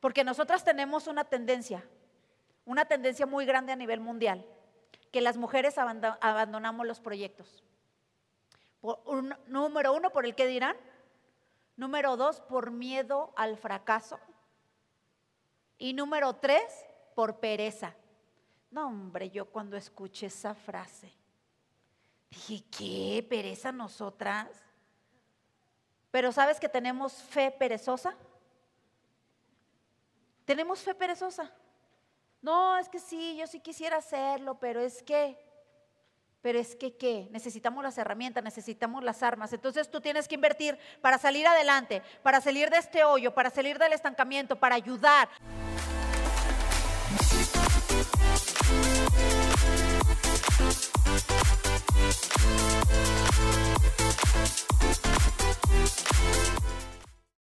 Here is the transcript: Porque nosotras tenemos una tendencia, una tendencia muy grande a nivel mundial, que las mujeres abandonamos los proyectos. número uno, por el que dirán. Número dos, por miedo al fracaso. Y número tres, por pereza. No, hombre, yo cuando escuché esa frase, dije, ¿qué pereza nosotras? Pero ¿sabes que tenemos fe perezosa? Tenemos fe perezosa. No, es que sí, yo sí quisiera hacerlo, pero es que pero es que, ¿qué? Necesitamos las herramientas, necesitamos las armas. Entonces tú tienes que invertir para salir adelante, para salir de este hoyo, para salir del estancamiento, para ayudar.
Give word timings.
Porque 0.00 0.24
nosotras 0.24 0.64
tenemos 0.64 1.06
una 1.06 1.24
tendencia, 1.24 1.84
una 2.64 2.84
tendencia 2.84 3.26
muy 3.26 3.44
grande 3.46 3.72
a 3.72 3.76
nivel 3.76 4.00
mundial, 4.00 4.44
que 5.10 5.20
las 5.20 5.36
mujeres 5.36 5.78
abandonamos 5.78 6.86
los 6.86 7.00
proyectos. 7.00 7.64
número 9.46 9.92
uno, 9.92 10.10
por 10.10 10.24
el 10.24 10.34
que 10.34 10.46
dirán. 10.46 10.76
Número 11.76 12.16
dos, 12.16 12.40
por 12.40 12.70
miedo 12.70 13.32
al 13.36 13.56
fracaso. 13.56 14.18
Y 15.78 15.94
número 15.94 16.34
tres, 16.36 16.64
por 17.14 17.38
pereza. 17.38 17.94
No, 18.70 18.88
hombre, 18.88 19.30
yo 19.30 19.46
cuando 19.46 19.76
escuché 19.76 20.26
esa 20.26 20.54
frase, 20.54 21.12
dije, 22.30 22.64
¿qué 22.76 23.26
pereza 23.28 23.72
nosotras? 23.72 24.48
Pero 26.10 26.32
¿sabes 26.32 26.58
que 26.60 26.68
tenemos 26.68 27.14
fe 27.14 27.50
perezosa? 27.50 28.16
Tenemos 30.48 30.80
fe 30.80 30.94
perezosa. 30.94 31.52
No, 32.40 32.78
es 32.78 32.88
que 32.88 32.98
sí, 32.98 33.36
yo 33.36 33.46
sí 33.46 33.60
quisiera 33.60 33.98
hacerlo, 33.98 34.58
pero 34.58 34.80
es 34.80 35.02
que 35.02 35.36
pero 36.40 36.58
es 36.58 36.74
que, 36.74 36.96
¿qué? 36.96 37.28
Necesitamos 37.32 37.84
las 37.84 37.98
herramientas, 37.98 38.42
necesitamos 38.42 39.04
las 39.04 39.22
armas. 39.22 39.52
Entonces 39.52 39.90
tú 39.90 40.00
tienes 40.00 40.26
que 40.26 40.36
invertir 40.36 40.78
para 41.02 41.18
salir 41.18 41.46
adelante, 41.46 42.02
para 42.22 42.40
salir 42.40 42.70
de 42.70 42.78
este 42.78 43.04
hoyo, 43.04 43.34
para 43.34 43.50
salir 43.50 43.78
del 43.78 43.92
estancamiento, 43.92 44.56
para 44.56 44.76
ayudar. 44.76 45.28